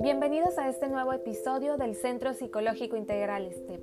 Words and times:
Bienvenidos 0.00 0.56
a 0.58 0.68
este 0.68 0.88
nuevo 0.88 1.12
episodio 1.12 1.76
del 1.76 1.94
Centro 1.94 2.32
Psicológico 2.32 2.96
Integral 2.96 3.52
STEP. 3.52 3.80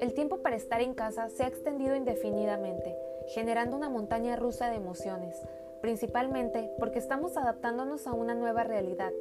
El 0.00 0.14
tiempo 0.14 0.38
para 0.38 0.56
estar 0.56 0.80
en 0.80 0.94
casa 0.94 1.28
se 1.28 1.44
ha 1.44 1.48
extendido 1.48 1.94
indefinidamente, 1.96 2.96
generando 3.34 3.76
una 3.76 3.90
montaña 3.90 4.36
rusa 4.36 4.70
de 4.70 4.76
emociones, 4.76 5.36
principalmente 5.82 6.70
porque 6.78 6.98
estamos 6.98 7.36
adaptándonos 7.36 8.06
a 8.06 8.14
una 8.14 8.34
nueva 8.34 8.64
realidad, 8.64 9.12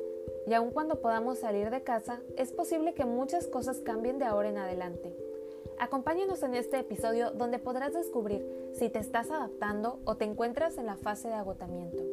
y 0.45 0.53
aun 0.53 0.71
cuando 0.71 1.01
podamos 1.01 1.39
salir 1.39 1.69
de 1.69 1.83
casa, 1.83 2.21
es 2.37 2.53
posible 2.53 2.93
que 2.93 3.05
muchas 3.05 3.47
cosas 3.47 3.79
cambien 3.81 4.17
de 4.19 4.25
ahora 4.25 4.49
en 4.49 4.57
adelante. 4.57 5.26
Acompáñanos 5.79 6.41
en 6.41 6.55
este 6.55 6.79
episodio 6.79 7.31
donde 7.31 7.59
podrás 7.59 7.93
descubrir 7.93 8.43
si 8.73 8.89
te 8.89 8.97
estás 8.97 9.29
adaptando 9.29 9.99
o 10.05 10.17
te 10.17 10.25
encuentras 10.25 10.77
en 10.79 10.87
la 10.87 10.97
fase 10.97 11.27
de 11.27 11.35
agotamiento. 11.35 12.03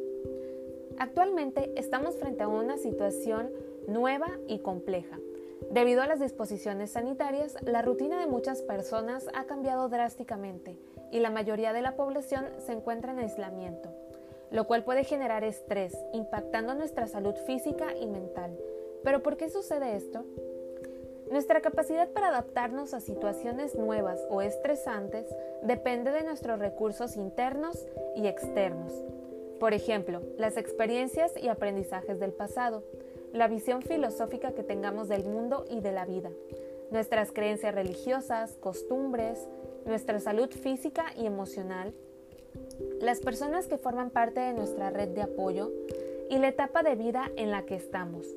Actualmente 0.99 1.71
estamos 1.75 2.15
frente 2.15 2.43
a 2.43 2.47
una 2.47 2.77
situación 2.77 3.49
nueva 3.87 4.27
y 4.47 4.59
compleja. 4.59 5.19
Debido 5.71 6.03
a 6.03 6.07
las 6.07 6.19
disposiciones 6.19 6.91
sanitarias, 6.91 7.57
la 7.63 7.81
rutina 7.81 8.19
de 8.19 8.27
muchas 8.27 8.61
personas 8.61 9.27
ha 9.33 9.45
cambiado 9.45 9.89
drásticamente 9.89 10.77
y 11.11 11.19
la 11.19 11.31
mayoría 11.31 11.73
de 11.73 11.81
la 11.81 11.95
población 11.95 12.45
se 12.59 12.73
encuentra 12.73 13.13
en 13.13 13.19
aislamiento, 13.19 13.89
lo 14.51 14.67
cual 14.67 14.83
puede 14.83 15.03
generar 15.03 15.43
estrés, 15.43 15.97
impactando 16.13 16.75
nuestra 16.75 17.07
salud 17.07 17.33
física 17.47 17.95
y 17.95 18.05
mental. 18.05 18.55
¿Pero 19.03 19.23
por 19.23 19.37
qué 19.37 19.49
sucede 19.49 19.95
esto? 19.95 20.23
Nuestra 21.31 21.61
capacidad 21.61 22.09
para 22.09 22.29
adaptarnos 22.29 22.93
a 22.93 22.99
situaciones 22.99 23.75
nuevas 23.75 24.19
o 24.29 24.41
estresantes 24.41 25.25
depende 25.63 26.11
de 26.11 26.23
nuestros 26.23 26.59
recursos 26.59 27.17
internos 27.17 27.87
y 28.15 28.27
externos. 28.27 28.93
Por 29.59 29.73
ejemplo, 29.73 30.21
las 30.37 30.57
experiencias 30.57 31.31
y 31.41 31.47
aprendizajes 31.47 32.19
del 32.19 32.31
pasado, 32.31 32.83
la 33.33 33.47
visión 33.47 33.81
filosófica 33.81 34.51
que 34.51 34.63
tengamos 34.63 35.07
del 35.07 35.25
mundo 35.25 35.65
y 35.69 35.81
de 35.81 35.91
la 35.91 36.05
vida, 36.05 36.29
nuestras 36.91 37.31
creencias 37.31 37.73
religiosas, 37.73 38.57
costumbres, 38.59 39.47
nuestra 39.85 40.19
salud 40.19 40.49
física 40.49 41.05
y 41.17 41.25
emocional, 41.25 41.93
las 43.01 43.19
personas 43.19 43.67
que 43.67 43.77
forman 43.77 44.09
parte 44.09 44.39
de 44.39 44.53
nuestra 44.53 44.89
red 44.89 45.09
de 45.09 45.23
apoyo 45.23 45.71
y 46.29 46.37
la 46.37 46.49
etapa 46.49 46.83
de 46.83 46.95
vida 46.95 47.31
en 47.35 47.51
la 47.51 47.65
que 47.65 47.75
estamos. 47.75 48.27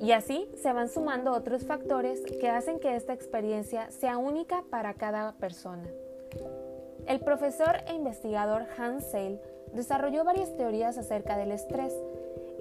Y 0.00 0.12
así 0.12 0.48
se 0.60 0.72
van 0.72 0.88
sumando 0.88 1.32
otros 1.32 1.64
factores 1.64 2.20
que 2.40 2.48
hacen 2.48 2.78
que 2.78 2.96
esta 2.96 3.12
experiencia 3.12 3.90
sea 3.90 4.18
única 4.18 4.64
para 4.70 4.94
cada 4.94 5.32
persona. 5.32 5.84
El 7.06 7.20
profesor 7.20 7.76
e 7.86 7.94
investigador 7.94 8.66
Hans 8.76 9.04
Seil 9.04 9.40
desarrolló 9.72 10.24
varias 10.24 10.56
teorías 10.56 10.98
acerca 10.98 11.36
del 11.36 11.52
estrés 11.52 11.92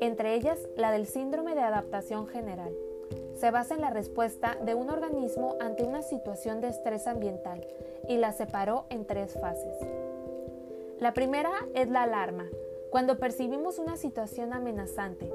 entre 0.02 0.36
ellas 0.36 0.60
la 0.76 0.92
del 0.92 1.06
síndrome 1.06 1.56
de 1.56 1.62
adaptación 1.62 2.28
general. 2.28 2.74
Se 3.36 3.52
basa 3.52 3.76
en 3.76 3.82
la 3.82 3.90
respuesta 3.90 4.58
de 4.64 4.76
un 4.76 4.90
organismo 4.90 5.56
ante 5.60 5.84
una 5.84 6.02
situación 6.02 6.62
de 6.62 6.70
estrés 6.70 7.08
ambiental 7.08 7.66
y 8.08 8.18
la 8.18 8.32
separó 8.32 8.86
en 8.90 9.06
tres 9.06 9.38
fases. 9.40 9.78
La 11.00 11.14
primera 11.14 11.52
es 11.74 11.90
la 11.90 12.04
alarma, 12.04 12.46
cuando 12.96 13.20
percibimos 13.20 13.78
una 13.78 13.98
situación 13.98 14.54
amenazante, 14.54 15.30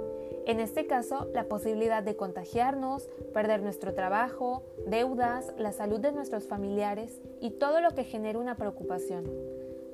en 0.46 0.60
este 0.60 0.86
caso 0.86 1.28
la 1.34 1.44
posibilidad 1.44 2.02
de 2.02 2.16
contagiarnos, 2.16 3.06
perder 3.34 3.60
nuestro 3.60 3.92
trabajo, 3.92 4.62
deudas, 4.86 5.52
la 5.58 5.72
salud 5.72 6.00
de 6.00 6.10
nuestros 6.10 6.46
familiares 6.46 7.20
y 7.38 7.50
todo 7.50 7.82
lo 7.82 7.90
que 7.90 8.04
genera 8.04 8.38
una 8.38 8.54
preocupación. 8.54 9.30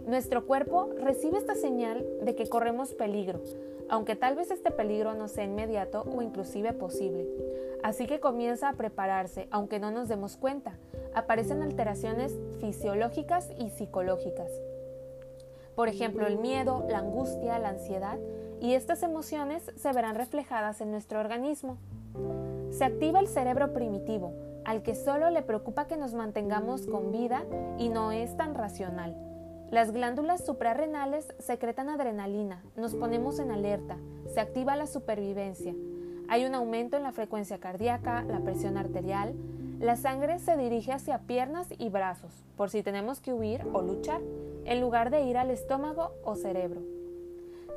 Nuestro 0.06 0.46
cuerpo 0.46 0.90
recibe 0.96 1.38
esta 1.38 1.56
señal 1.56 2.06
de 2.22 2.36
que 2.36 2.48
corremos 2.48 2.94
peligro, 2.94 3.40
aunque 3.88 4.14
tal 4.14 4.36
vez 4.36 4.52
este 4.52 4.70
peligro 4.70 5.14
no 5.14 5.26
sea 5.26 5.42
inmediato 5.42 6.02
o 6.02 6.22
inclusive 6.22 6.72
posible. 6.72 7.26
Así 7.82 8.06
que 8.06 8.20
comienza 8.20 8.68
a 8.68 8.74
prepararse, 8.74 9.48
aunque 9.50 9.80
no 9.80 9.90
nos 9.90 10.06
demos 10.06 10.36
cuenta. 10.36 10.78
Aparecen 11.16 11.62
alteraciones 11.62 12.32
fisiológicas 12.60 13.50
y 13.58 13.70
psicológicas. 13.70 14.52
Por 15.76 15.88
ejemplo, 15.88 16.26
el 16.26 16.38
miedo, 16.38 16.84
la 16.88 16.98
angustia, 16.98 17.58
la 17.58 17.68
ansiedad, 17.68 18.18
y 18.60 18.72
estas 18.72 19.02
emociones 19.02 19.70
se 19.76 19.92
verán 19.92 20.14
reflejadas 20.14 20.80
en 20.80 20.90
nuestro 20.90 21.20
organismo. 21.20 21.76
Se 22.70 22.84
activa 22.84 23.20
el 23.20 23.28
cerebro 23.28 23.74
primitivo, 23.74 24.32
al 24.64 24.82
que 24.82 24.94
solo 24.94 25.30
le 25.30 25.42
preocupa 25.42 25.86
que 25.86 25.98
nos 25.98 26.14
mantengamos 26.14 26.86
con 26.86 27.12
vida 27.12 27.44
y 27.78 27.90
no 27.90 28.10
es 28.10 28.36
tan 28.36 28.54
racional. 28.54 29.16
Las 29.70 29.92
glándulas 29.92 30.46
suprarrenales 30.46 31.34
secretan 31.38 31.90
adrenalina, 31.90 32.64
nos 32.76 32.94
ponemos 32.94 33.38
en 33.38 33.50
alerta, 33.50 33.98
se 34.32 34.40
activa 34.40 34.76
la 34.76 34.86
supervivencia. 34.86 35.74
Hay 36.28 36.44
un 36.46 36.54
aumento 36.54 36.96
en 36.96 37.02
la 37.02 37.12
frecuencia 37.12 37.58
cardíaca, 37.58 38.22
la 38.22 38.40
presión 38.40 38.78
arterial, 38.78 39.34
la 39.78 39.96
sangre 39.96 40.38
se 40.38 40.56
dirige 40.56 40.92
hacia 40.92 41.18
piernas 41.18 41.68
y 41.76 41.90
brazos, 41.90 42.32
por 42.56 42.70
si 42.70 42.82
tenemos 42.82 43.20
que 43.20 43.34
huir 43.34 43.62
o 43.72 43.82
luchar, 43.82 44.20
en 44.66 44.80
lugar 44.80 45.10
de 45.10 45.22
ir 45.22 45.38
al 45.38 45.50
estómago 45.50 46.12
o 46.24 46.34
cerebro. 46.34 46.82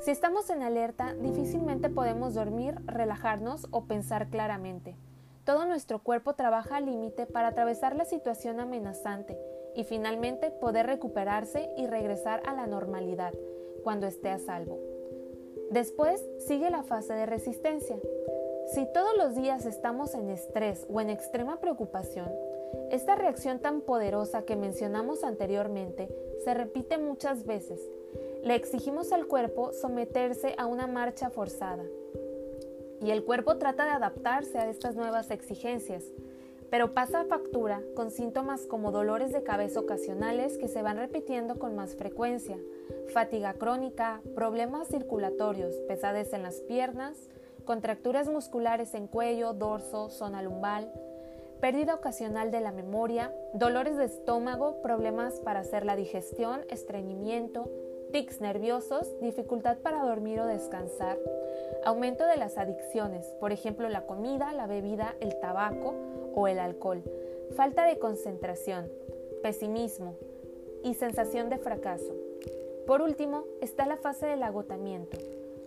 Si 0.02 0.12
estamos 0.12 0.50
en 0.50 0.64
alerta, 0.64 1.14
difícilmente 1.14 1.90
podemos 1.90 2.34
dormir, 2.34 2.76
relajarnos 2.86 3.68
o 3.72 3.86
pensar 3.86 4.30
claramente. 4.30 4.96
Todo 5.44 5.66
nuestro 5.66 6.00
cuerpo 6.00 6.36
trabaja 6.36 6.78
al 6.78 6.86
límite 6.86 7.26
para 7.26 7.50
atravesar 7.50 7.96
la 7.96 8.06
situación 8.06 8.60
amenazante 8.60 9.38
y 9.76 9.84
finalmente 9.84 10.52
poder 10.52 10.86
recuperarse 10.86 11.70
y 11.78 11.88
regresar 11.88 12.42
a 12.46 12.54
la 12.54 12.66
normalidad 12.66 13.34
cuando 13.84 14.08
esté 14.08 14.30
a 14.30 14.40
salvo. 14.40 14.80
Después 15.72 16.24
sigue 16.48 16.70
la 16.70 16.84
fase 16.84 17.14
de 17.14 17.26
resistencia. 17.26 17.98
Si 18.74 18.86
todos 18.94 19.18
los 19.18 19.36
días 19.36 19.66
estamos 19.66 20.14
en 20.14 20.30
estrés 20.30 20.86
o 20.90 21.02
en 21.02 21.10
extrema 21.10 21.60
preocupación, 21.60 22.30
esta 22.92 23.16
reacción 23.16 23.60
tan 23.60 23.82
poderosa 23.82 24.44
que 24.44 24.56
mencionamos 24.56 25.24
anteriormente 25.24 26.10
se 26.44 26.54
repite 26.54 26.98
muchas 26.98 27.46
veces. 27.46 27.80
Le 28.44 28.56
exigimos 28.56 29.12
al 29.12 29.28
cuerpo 29.28 29.72
someterse 29.74 30.56
a 30.58 30.66
una 30.66 30.88
marcha 30.88 31.30
forzada. 31.30 31.84
Y 33.02 33.12
el 33.12 33.24
cuerpo 33.24 33.58
trata 33.58 33.86
de 33.86 33.92
adaptarse 33.92 34.58
a 34.58 34.70
estas 34.70 34.96
nuevas 34.96 35.32
exigencias, 35.32 36.04
pero 36.70 36.94
pasa 36.94 37.26
factura 37.26 37.82
con 37.96 38.12
síntomas 38.12 38.66
como 38.66 38.92
dolores 38.92 39.32
de 39.32 39.44
cabeza 39.44 39.80
ocasionales 39.80 40.58
que 40.58 40.68
se 40.68 40.82
van 40.82 40.98
repitiendo 40.98 41.58
con 41.58 41.76
más 41.76 41.96
frecuencia, 41.96 42.58
fatiga 43.14 43.54
crónica, 43.54 44.22
problemas 44.36 44.88
circulatorios, 44.88 45.76
pesadez 45.88 46.34
en 46.34 46.44
las 46.44 46.62
piernas, 46.62 47.18
contracturas 47.66 48.28
musculares 48.28 48.94
en 48.94 49.08
cuello, 49.08 49.54
dorso, 49.54 50.10
zona 50.10 50.42
lumbar, 50.44 50.92
pérdida 51.60 51.96
ocasional 51.96 52.52
de 52.52 52.62
la 52.62 52.72
memoria, 52.72 53.34
dolores 53.54 53.98
de 53.98 54.06
estómago, 54.06 54.82
problemas 54.82 55.40
para 55.42 55.60
hacer 55.60 55.86
la 55.86 55.96
digestión, 55.96 56.62
estreñimiento, 56.70 57.70
tics 58.12 58.42
nerviosos, 58.42 59.08
dificultad 59.22 59.78
para 59.78 60.04
dormir 60.04 60.40
o 60.40 60.46
descansar, 60.46 61.18
aumento 61.86 62.26
de 62.26 62.38
las 62.38 62.58
adicciones, 62.58 63.26
por 63.40 63.52
ejemplo 63.52 63.90
la 63.90 64.06
comida, 64.06 64.54
la 64.54 64.68
bebida, 64.68 65.16
el 65.20 65.40
tabaco, 65.40 65.94
o 66.36 66.48
el 66.48 66.60
alcohol, 66.60 67.04
falta 67.56 67.86
de 67.86 68.00
concentración, 68.00 68.90
pesimismo 69.42 70.16
y 70.84 70.94
sensación 70.94 71.50
de 71.50 71.58
fracaso. 71.58 72.14
Por 72.88 73.02
último, 73.02 73.44
está 73.62 73.86
la 73.86 73.98
fase 73.98 74.26
del 74.26 74.44
agotamiento. 74.44 75.18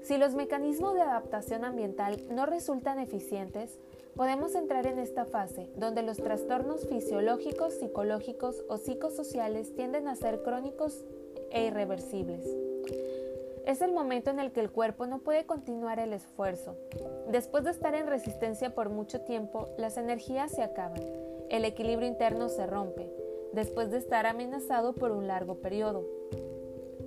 Si 0.02 0.18
los 0.18 0.34
mecanismos 0.34 0.94
de 0.94 1.02
adaptación 1.02 1.64
ambiental 1.64 2.16
no 2.30 2.46
resultan 2.46 2.98
eficientes, 2.98 3.78
podemos 4.16 4.54
entrar 4.54 4.86
en 4.86 4.98
esta 4.98 5.24
fase 5.24 5.68
donde 5.76 6.02
los 6.02 6.18
trastornos 6.18 6.86
fisiológicos, 6.86 7.74
psicológicos 7.74 8.64
o 8.68 8.76
psicosociales 8.76 9.74
tienden 9.74 10.08
a 10.08 10.16
ser 10.16 10.42
crónicos 10.42 11.04
e 11.50 11.66
irreversibles. 11.66 12.44
Es 13.66 13.80
el 13.80 13.92
momento 13.92 14.30
en 14.30 14.40
el 14.40 14.50
que 14.50 14.60
el 14.60 14.70
cuerpo 14.70 15.06
no 15.06 15.20
puede 15.20 15.46
continuar 15.46 16.00
el 16.00 16.12
esfuerzo. 16.12 16.76
Después 17.30 17.64
de 17.64 17.70
estar 17.70 17.94
en 17.94 18.08
resistencia 18.08 18.74
por 18.74 18.90
mucho 18.90 19.20
tiempo, 19.20 19.68
las 19.78 19.96
energías 19.96 20.50
se 20.50 20.62
acaban, 20.62 21.00
el 21.48 21.64
equilibrio 21.64 22.08
interno 22.08 22.48
se 22.48 22.66
rompe, 22.66 23.08
después 23.52 23.90
de 23.90 23.98
estar 23.98 24.26
amenazado 24.26 24.94
por 24.94 25.12
un 25.12 25.28
largo 25.28 25.56
periodo. 25.56 26.04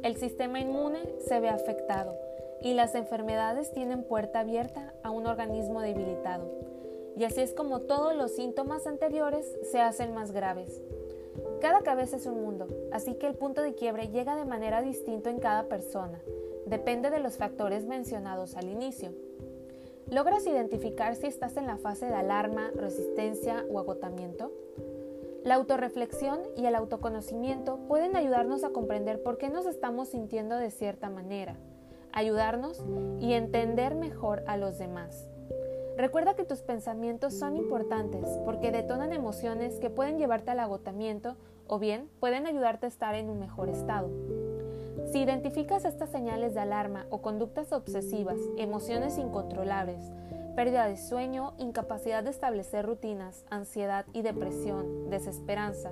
El 0.01 0.15
sistema 0.15 0.59
inmune 0.59 0.99
se 1.27 1.39
ve 1.39 1.49
afectado 1.49 2.15
y 2.61 2.73
las 2.73 2.95
enfermedades 2.95 3.73
tienen 3.73 4.03
puerta 4.03 4.39
abierta 4.39 4.93
a 5.03 5.11
un 5.11 5.27
organismo 5.27 5.81
debilitado. 5.81 6.74
Y 7.15 7.23
así 7.23 7.41
es 7.41 7.53
como 7.53 7.81
todos 7.81 8.15
los 8.15 8.31
síntomas 8.35 8.87
anteriores 8.87 9.45
se 9.71 9.79
hacen 9.79 10.13
más 10.13 10.31
graves. 10.31 10.81
Cada 11.61 11.81
cabeza 11.81 12.17
es 12.17 12.25
un 12.25 12.41
mundo, 12.41 12.67
así 12.91 13.15
que 13.15 13.27
el 13.27 13.35
punto 13.35 13.61
de 13.61 13.75
quiebre 13.75 14.09
llega 14.09 14.35
de 14.35 14.45
manera 14.45 14.81
distinta 14.81 15.29
en 15.29 15.39
cada 15.39 15.67
persona 15.67 16.21
depende 16.65 17.09
de 17.09 17.19
los 17.19 17.37
factores 17.37 17.85
mencionados 17.85 18.55
al 18.55 18.69
inicio. 18.69 19.13
¿Logras 20.09 20.45
identificar 20.45 21.15
si 21.15 21.27
estás 21.27 21.57
en 21.57 21.67
la 21.67 21.77
fase 21.77 22.05
de 22.05 22.13
alarma, 22.13 22.71
resistencia 22.75 23.65
o 23.71 23.79
agotamiento? 23.79 24.51
La 25.43 25.55
autorreflexión 25.55 26.39
y 26.57 26.65
el 26.65 26.75
autoconocimiento 26.75 27.77
pueden 27.87 28.15
ayudarnos 28.15 28.63
a 28.63 28.69
comprender 28.69 29.21
por 29.21 29.37
qué 29.37 29.49
nos 29.49 29.65
estamos 29.65 30.09
sintiendo 30.09 30.57
de 30.57 30.71
cierta 30.71 31.09
manera. 31.09 31.57
ayudarnos 32.11 32.81
y 33.19 33.33
entender 33.33 33.93
mejor 33.93 34.41
a 34.47 34.55
los 34.55 34.77
demás. 34.77 35.27
Recuerda 35.97 36.35
que 36.35 36.43
tus 36.43 36.59
pensamientos 36.59 37.33
son 37.33 37.55
importantes 37.55 38.27
porque 38.43 38.71
detonan 38.71 39.13
emociones 39.13 39.79
que 39.79 39.89
pueden 39.89 40.17
llevarte 40.17 40.51
al 40.51 40.59
agotamiento 40.59 41.37
o 41.67 41.79
bien 41.79 42.09
pueden 42.19 42.45
ayudarte 42.45 42.85
a 42.85 42.89
estar 42.89 43.15
en 43.15 43.29
un 43.29 43.39
mejor 43.39 43.69
estado. 43.69 44.09
Si 45.11 45.21
identificas 45.21 45.85
estas 45.85 46.09
señales 46.09 46.53
de 46.53 46.59
alarma 46.59 47.05
o 47.09 47.21
conductas 47.21 47.71
obsesivas, 47.71 48.37
emociones 48.57 49.17
incontrolables, 49.17 50.11
pérdida 50.55 50.85
de 50.87 50.97
sueño, 50.97 51.53
incapacidad 51.57 52.23
de 52.23 52.31
establecer 52.31 52.85
rutinas, 52.85 53.45
ansiedad 53.49 54.05
y 54.11 54.21
depresión, 54.21 55.09
desesperanza, 55.09 55.91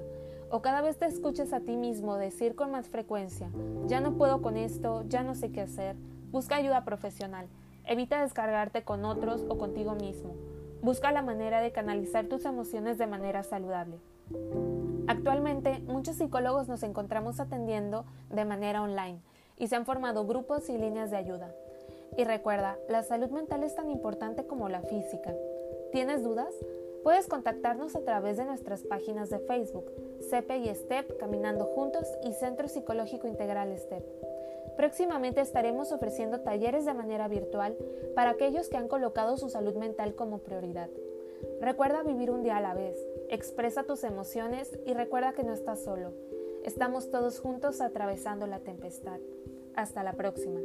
o 0.50 0.62
cada 0.62 0.82
vez 0.82 0.98
te 0.98 1.06
escuches 1.06 1.54
a 1.54 1.62
ti 1.62 1.78
mismo 1.78 2.18
decir 2.18 2.56
con 2.56 2.72
más 2.72 2.90
frecuencia, 2.90 3.50
ya 3.88 4.02
no 4.02 4.18
puedo 4.18 4.42
con 4.42 4.58
esto, 4.58 5.04
ya 5.08 5.24
no 5.24 5.34
sé 5.34 5.52
qué 5.52 5.62
hacer, 5.62 5.96
busca 6.32 6.58
ayuda 6.58 6.84
profesional, 6.84 7.48
evita 7.86 8.22
descargarte 8.22 8.84
con 8.84 9.06
otros 9.06 9.46
o 9.50 9.58
contigo 9.58 9.96
mismo, 9.96 10.36
busca 10.82 11.12
la 11.12 11.22
manera 11.22 11.62
de 11.62 11.72
canalizar 11.72 12.26
tus 12.26 12.46
emociones 12.46 12.98
de 12.98 13.08
manera 13.08 13.44
saludable. 13.44 13.98
Actualmente, 15.08 15.80
muchos 15.86 16.16
psicólogos 16.16 16.68
nos 16.68 16.84
encontramos 16.84 17.40
atendiendo 17.40 18.06
de 18.30 18.46
manera 18.46 18.82
online 18.82 19.20
y 19.58 19.68
se 19.68 19.76
han 19.76 19.86
formado 19.86 20.26
grupos 20.26 20.70
y 20.70 20.78
líneas 20.78 21.12
de 21.12 21.18
ayuda. 21.18 21.54
Y 22.18 22.24
recuerda, 22.24 22.78
la 22.90 23.04
salud 23.04 23.30
mental 23.30 23.64
es 23.64 23.76
tan 23.76 23.90
importante 23.90 24.46
como 24.46 24.70
la 24.70 24.82
física. 24.82 25.34
¿Tienes 25.92 26.24
dudas? 26.24 26.54
Puedes 27.04 27.28
contactarnos 27.28 27.96
a 27.96 28.04
través 28.04 28.38
de 28.38 28.46
nuestras 28.46 28.84
páginas 28.84 29.30
de 29.30 29.40
Facebook, 29.40 29.86
CEPE 30.30 30.58
y 30.58 30.74
STEP 30.74 31.18
Caminando 31.18 31.66
Juntos 31.66 32.08
y 32.24 32.34
Centro 32.34 32.68
Psicológico 32.68 33.28
Integral 33.28 33.78
STEP. 33.78 34.04
Próximamente 34.76 35.42
estaremos 35.42 35.92
ofreciendo 35.92 36.42
talleres 36.42 36.86
de 36.86 36.94
manera 36.94 37.28
virtual 37.28 37.78
para 38.16 38.32
aquellos 38.32 38.70
que 38.70 38.78
han 38.78 38.88
colocado 38.88 39.38
su 39.38 39.50
salud 39.50 39.76
mental 39.76 40.16
como 40.16 40.40
prioridad. 40.40 40.90
Recuerda 41.62 42.04
vivir 42.04 42.32
un 42.32 42.44
día 42.44 42.58
a 42.58 42.62
la 42.62 42.74
vez, 42.74 42.98
expresa 43.30 43.84
tus 43.84 44.04
emociones 44.04 44.78
y 44.86 44.94
recuerda 44.94 45.34
que 45.34 45.44
no 45.44 45.54
estás 45.54 45.84
solo. 45.84 46.14
Estamos 46.64 47.12
todos 47.12 47.40
juntos 47.40 47.82
atravesando 47.82 48.48
la 48.48 48.60
tempestad. 48.60 49.20
Hasta 49.76 50.04
la 50.04 50.14
próxima. 50.14 50.62